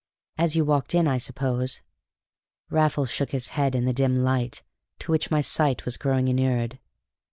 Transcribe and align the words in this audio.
"As 0.35 0.55
you 0.55 0.65
walked 0.65 0.95
in, 0.95 1.07
I 1.07 1.19
suppose?" 1.19 1.83
Raffles 2.71 3.11
shook 3.11 3.29
his 3.33 3.49
head 3.49 3.75
in 3.75 3.85
the 3.85 3.93
dim 3.93 4.15
light 4.15 4.63
to 4.97 5.11
which 5.11 5.29
my 5.29 5.41
sight 5.41 5.85
was 5.85 5.97
growing 5.97 6.27
inured. 6.27 6.79